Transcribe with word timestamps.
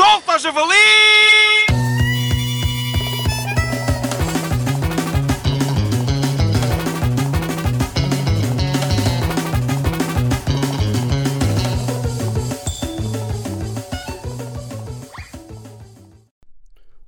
Solta, 0.00 0.38
javali! 0.38 0.74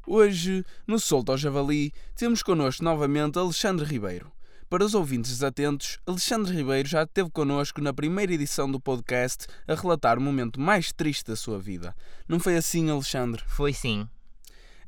Hoje, 0.06 0.62
no 0.86 0.98
Solto 0.98 1.32
ao 1.32 1.38
Javali, 1.38 1.94
temos 2.14 2.42
connosco 2.42 2.84
novamente 2.84 3.38
Alexandre 3.38 3.86
Ribeiro. 3.86 4.30
Para 4.72 4.86
os 4.86 4.94
ouvintes 4.94 5.42
atentos, 5.42 5.98
Alexandre 6.06 6.56
Ribeiro 6.56 6.88
já 6.88 7.02
esteve 7.02 7.28
connosco 7.28 7.82
na 7.82 7.92
primeira 7.92 8.32
edição 8.32 8.70
do 8.72 8.80
podcast 8.80 9.46
a 9.68 9.74
relatar 9.74 10.16
o 10.16 10.20
momento 10.22 10.58
mais 10.58 10.90
triste 10.90 11.26
da 11.26 11.36
sua 11.36 11.58
vida. 11.58 11.94
Não 12.26 12.40
foi 12.40 12.56
assim, 12.56 12.88
Alexandre? 12.88 13.42
Foi 13.46 13.74
sim. 13.74 14.08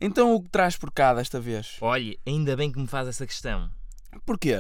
Então 0.01 0.35
o 0.35 0.43
que 0.43 0.49
traz 0.49 0.75
por 0.75 0.91
cá 0.91 1.13
desta 1.13 1.39
vez? 1.39 1.77
Olhe, 1.83 2.19
ainda 2.27 2.57
bem 2.57 2.73
que 2.73 2.79
me 2.79 2.87
faz 2.87 3.09
essa 3.09 3.27
questão. 3.27 3.71
Porquê? 4.25 4.57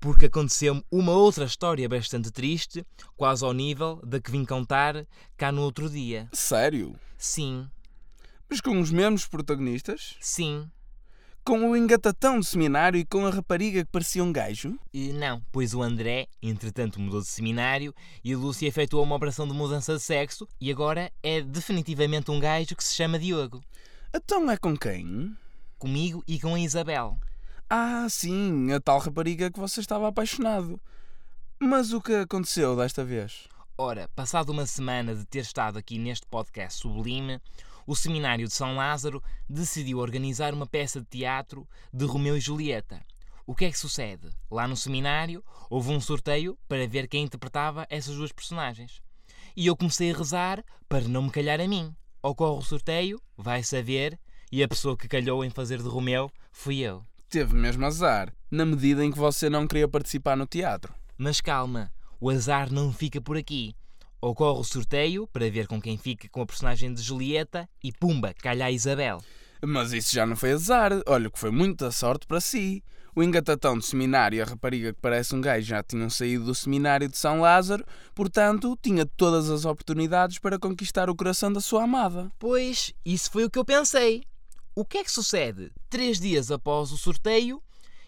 Porque 0.00 0.26
aconteceu-me 0.26 0.82
uma 0.90 1.12
outra 1.12 1.44
história 1.44 1.88
bastante 1.88 2.32
triste, 2.32 2.84
quase 3.16 3.44
ao 3.44 3.52
nível 3.52 4.00
da 4.04 4.18
que 4.20 4.32
vim 4.32 4.44
contar 4.44 5.06
cá 5.36 5.52
no 5.52 5.62
outro 5.62 5.88
dia. 5.88 6.28
Sério? 6.32 6.98
Sim, 7.16 7.70
Mas 8.50 8.60
com 8.60 8.80
os 8.80 8.90
mesmos 8.90 9.24
protagonistas? 9.24 10.16
sim. 10.18 10.68
Com 11.44 11.68
o 11.68 11.76
engatatão 11.76 12.38
do 12.38 12.44
seminário 12.44 12.98
e 12.98 13.04
com 13.04 13.26
a 13.26 13.30
rapariga 13.30 13.84
que 13.84 13.90
parecia 13.92 14.24
um 14.24 14.32
gajo? 14.32 14.78
E 14.94 15.12
não, 15.12 15.42
pois 15.52 15.74
o 15.74 15.82
André, 15.82 16.26
entretanto, 16.42 16.98
mudou 16.98 17.20
de 17.20 17.26
seminário 17.26 17.94
e 18.24 18.32
a 18.32 18.38
Lúcia 18.38 18.66
efetuou 18.66 19.04
uma 19.04 19.16
operação 19.16 19.46
de 19.46 19.52
mudança 19.52 19.94
de 19.94 20.00
sexo 20.00 20.48
e 20.58 20.70
agora 20.72 21.12
é 21.22 21.42
definitivamente 21.42 22.30
um 22.30 22.40
gajo 22.40 22.74
que 22.74 22.82
se 22.82 22.94
chama 22.94 23.18
Diogo. 23.18 23.62
Então 24.14 24.50
é 24.50 24.56
com 24.56 24.74
quem? 24.74 25.36
Comigo 25.78 26.24
e 26.26 26.40
com 26.40 26.54
a 26.54 26.60
Isabel. 26.60 27.18
Ah, 27.68 28.06
sim, 28.08 28.72
a 28.72 28.80
tal 28.80 28.98
rapariga 28.98 29.50
que 29.50 29.60
você 29.60 29.80
estava 29.80 30.08
apaixonado. 30.08 30.80
Mas 31.58 31.92
o 31.92 32.00
que 32.00 32.14
aconteceu 32.14 32.74
desta 32.74 33.04
vez? 33.04 33.48
Ora, 33.76 34.08
passado 34.14 34.50
uma 34.50 34.66
semana 34.66 35.16
de 35.16 35.24
ter 35.24 35.40
estado 35.40 35.76
aqui 35.76 35.98
neste 35.98 36.24
podcast 36.28 36.78
sublime, 36.78 37.40
o 37.84 37.96
Seminário 37.96 38.46
de 38.46 38.54
São 38.54 38.76
Lázaro 38.76 39.20
decidiu 39.48 39.98
organizar 39.98 40.54
uma 40.54 40.64
peça 40.64 41.00
de 41.00 41.06
teatro 41.06 41.68
de 41.92 42.04
Romeu 42.04 42.36
e 42.36 42.40
Julieta. 42.40 43.04
O 43.44 43.52
que 43.52 43.64
é 43.64 43.70
que 43.72 43.76
sucede? 43.76 44.30
Lá 44.48 44.68
no 44.68 44.76
seminário 44.76 45.44
houve 45.68 45.90
um 45.90 46.00
sorteio 46.00 46.56
para 46.68 46.86
ver 46.86 47.08
quem 47.08 47.24
interpretava 47.24 47.84
essas 47.90 48.14
duas 48.14 48.30
personagens. 48.30 49.02
E 49.56 49.66
eu 49.66 49.76
comecei 49.76 50.12
a 50.12 50.16
rezar 50.16 50.64
para 50.88 51.08
não 51.08 51.22
me 51.22 51.30
calhar 51.30 51.60
a 51.60 51.66
mim. 51.66 51.92
Ocorre 52.22 52.60
o 52.60 52.62
sorteio, 52.62 53.20
vai 53.36 53.64
saber, 53.64 54.16
e 54.52 54.62
a 54.62 54.68
pessoa 54.68 54.96
que 54.96 55.08
calhou 55.08 55.44
em 55.44 55.50
fazer 55.50 55.82
de 55.82 55.88
Romeu 55.88 56.30
fui 56.52 56.78
eu. 56.78 57.04
Teve 57.28 57.54
mesmo 57.54 57.84
azar, 57.84 58.32
na 58.48 58.64
medida 58.64 59.04
em 59.04 59.10
que 59.10 59.18
você 59.18 59.50
não 59.50 59.66
queria 59.66 59.88
participar 59.88 60.36
no 60.36 60.46
teatro. 60.46 60.94
Mas 61.18 61.40
calma, 61.40 61.92
o 62.24 62.30
azar 62.30 62.72
não 62.72 62.90
fica 62.90 63.20
por 63.20 63.36
aqui. 63.36 63.74
Ocorre 64.18 64.58
o 64.58 64.64
sorteio 64.64 65.26
para 65.26 65.50
ver 65.50 65.66
com 65.66 65.78
quem 65.78 65.98
fica 65.98 66.26
com 66.30 66.40
a 66.40 66.46
personagem 66.46 66.90
de 66.94 67.02
Julieta 67.02 67.68
e 67.82 67.92
pumba, 67.92 68.32
calha 68.32 68.64
a 68.64 68.72
Isabel. 68.72 69.20
Mas 69.62 69.92
isso 69.92 70.14
já 70.14 70.24
não 70.24 70.34
foi 70.34 70.52
azar, 70.52 70.90
olha 71.06 71.28
que 71.28 71.38
foi 71.38 71.50
muita 71.50 71.90
sorte 71.90 72.26
para 72.26 72.40
si. 72.40 72.82
O 73.14 73.22
engatatão 73.22 73.76
do 73.76 73.84
seminário 73.84 74.38
e 74.38 74.40
a 74.40 74.46
rapariga 74.46 74.94
que 74.94 75.00
parece 75.02 75.34
um 75.34 75.40
gajo 75.42 75.66
já 75.66 75.82
tinham 75.82 76.08
saído 76.08 76.46
do 76.46 76.54
seminário 76.54 77.10
de 77.10 77.18
São 77.18 77.42
Lázaro, 77.42 77.84
portanto, 78.14 78.74
tinha 78.80 79.04
todas 79.04 79.50
as 79.50 79.66
oportunidades 79.66 80.38
para 80.38 80.58
conquistar 80.58 81.10
o 81.10 81.14
coração 81.14 81.52
da 81.52 81.60
sua 81.60 81.84
amada. 81.84 82.32
Pois, 82.38 82.94
isso 83.04 83.30
foi 83.30 83.44
o 83.44 83.50
que 83.50 83.58
eu 83.58 83.66
pensei. 83.66 84.22
O 84.74 84.82
que 84.82 84.96
é 84.96 85.04
que 85.04 85.12
sucede? 85.12 85.70
Três 85.90 86.18
dias 86.18 86.50
após 86.50 86.90
o 86.90 86.96
sorteio, 86.96 87.62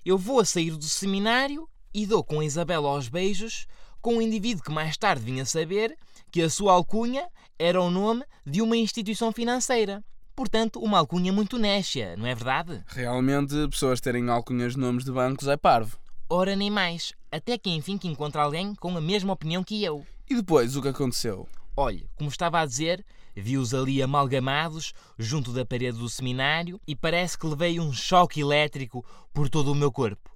eu 0.07 0.17
vou 0.17 0.41
a 0.41 0.45
sair 0.47 0.71
do 0.71 0.85
seminário 0.85 1.69
e 1.93 2.07
dou 2.07 2.25
com 2.25 2.41
a 2.41 2.45
Isabel 2.47 2.87
aos 2.87 3.09
beijos 3.09 3.67
com 4.07 4.19
um 4.19 4.23
indivíduo 4.23 4.63
que 4.63 4.71
mais 4.71 4.97
tarde 4.97 5.25
vinha 5.25 5.45
saber 5.45 5.99
que 6.31 6.41
a 6.41 6.49
sua 6.49 6.75
alcunha 6.75 7.27
era 7.59 7.83
o 7.83 7.91
nome 7.91 8.23
de 8.47 8.63
uma 8.63 8.77
instituição 8.77 9.33
financeira. 9.33 10.01
Portanto, 10.37 10.79
uma 10.79 10.99
alcunha 10.99 11.33
muito 11.33 11.59
nécia, 11.59 12.17
não 12.17 12.25
é 12.25 12.33
verdade? 12.33 12.85
Realmente, 12.87 13.67
pessoas 13.69 14.01
terem 14.01 14.31
alcunhas 14.31 14.75
de 14.75 14.79
nomes 14.79 15.05
de 15.05 15.11
bancos 15.11 15.49
é 15.49 15.57
parvo. 15.57 15.99
Ora 16.31 16.55
nem 16.55 16.71
mais, 16.71 17.15
até 17.33 17.59
que 17.59 17.69
enfim 17.69 17.99
que 17.99 18.07
encontra 18.07 18.43
alguém 18.43 18.77
com 18.77 18.97
a 18.97 19.01
mesma 19.01 19.33
opinião 19.33 19.65
que 19.65 19.83
eu. 19.83 20.07
E 20.31 20.37
depois, 20.37 20.77
o 20.77 20.83
que 20.83 20.87
aconteceu? 20.87 21.49
Olhe, 21.77 22.09
como 22.17 22.31
estava 22.31 22.61
a 22.61 22.65
dizer, 22.65 23.05
vi-os 23.35 23.75
ali 23.75 24.01
amalgamados 24.01 24.93
junto 25.19 25.53
da 25.53 25.67
parede 25.67 25.99
do 25.99 26.09
seminário 26.09 26.81
e 26.87 26.95
parece 26.95 27.37
que 27.37 27.45
levei 27.49 27.81
um 27.81 27.93
choque 27.93 28.41
elétrico 28.41 29.05
por 29.35 29.49
todo 29.49 29.73
o 29.73 29.75
meu 29.75 29.91
corpo. 29.91 30.31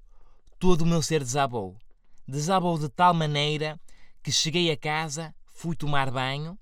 Todo 0.58 0.82
o 0.82 0.86
meu 0.86 1.00
ser 1.00 1.20
desabou. 1.20 1.76
Desabou 2.30 2.78
de 2.78 2.88
tal 2.88 3.12
maneira 3.12 3.76
que 4.22 4.30
cheguei 4.30 4.70
a 4.70 4.76
casa, 4.76 5.34
fui 5.52 5.74
tomar 5.74 6.12
banho, 6.12 6.56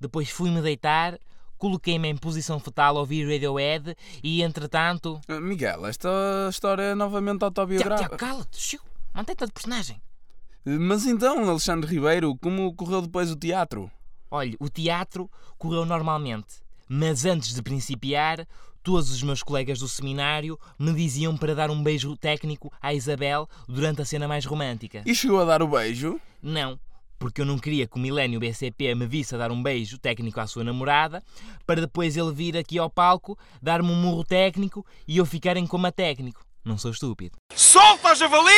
depois 0.00 0.30
fui-me 0.30 0.62
deitar, 0.62 1.18
coloquei-me 1.58 2.08
em 2.08 2.16
posição 2.16 2.58
fetal 2.58 2.96
a 2.96 3.00
ouvir 3.00 3.30
Radiohead 3.30 3.94
e, 4.24 4.42
entretanto... 4.42 5.20
Ah, 5.28 5.38
Miguel, 5.38 5.84
esta 5.84 6.08
história 6.48 6.84
é 6.84 6.94
novamente 6.94 7.44
autobiográfica. 7.44 8.08
Tiago, 8.08 8.16
cala-te, 8.16 8.58
chiu, 8.58 8.80
mantém-te 9.12 9.44
de 9.44 9.52
personagem. 9.52 10.00
Mas 10.64 11.04
então, 11.04 11.50
Alexandre 11.50 11.90
Ribeiro, 11.90 12.34
como 12.36 12.74
correu 12.74 13.02
depois 13.02 13.30
o 13.30 13.36
teatro? 13.36 13.92
Olhe, 14.30 14.56
o 14.58 14.70
teatro 14.70 15.30
correu 15.58 15.84
normalmente, 15.84 16.62
mas 16.88 17.26
antes 17.26 17.54
de 17.54 17.62
principiar, 17.62 18.48
todos 18.82 19.10
os 19.10 19.22
meus 19.22 19.42
colegas 19.42 19.78
do 19.78 19.88
seminário 19.88 20.58
me 20.78 20.92
diziam 20.92 21.36
para 21.36 21.54
dar 21.54 21.70
um 21.70 21.82
beijo 21.82 22.16
técnico 22.16 22.72
à 22.80 22.94
Isabel 22.94 23.48
durante 23.68 24.02
a 24.02 24.04
cena 24.04 24.26
mais 24.26 24.44
romântica. 24.44 25.02
E 25.06 25.14
chegou 25.14 25.40
a 25.40 25.44
dar 25.44 25.62
o 25.62 25.68
beijo? 25.68 26.20
Não, 26.42 26.78
porque 27.18 27.42
eu 27.42 27.44
não 27.44 27.58
queria 27.58 27.86
que 27.86 27.96
o 27.96 28.00
Milênio 28.00 28.40
BCP 28.40 28.94
me 28.94 29.06
visse 29.06 29.34
a 29.34 29.38
dar 29.38 29.52
um 29.52 29.62
beijo 29.62 29.98
técnico 29.98 30.40
à 30.40 30.46
sua 30.46 30.64
namorada, 30.64 31.22
para 31.66 31.82
depois 31.82 32.16
ele 32.16 32.32
vir 32.32 32.56
aqui 32.56 32.78
ao 32.78 32.88
palco, 32.88 33.38
dar-me 33.62 33.90
um 33.90 33.96
murro 33.96 34.24
técnico 34.24 34.84
e 35.06 35.18
eu 35.18 35.26
ficar 35.26 35.56
em 35.56 35.66
coma 35.66 35.92
técnico. 35.92 36.42
Não 36.64 36.78
sou 36.78 36.90
estúpido. 36.90 37.36
Solta, 37.54 38.14
javali! 38.14 38.50